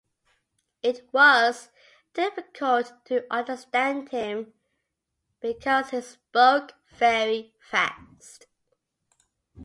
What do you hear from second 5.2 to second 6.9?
because he spoke